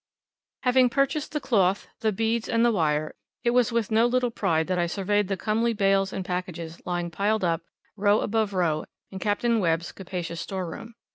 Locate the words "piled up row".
7.11-8.21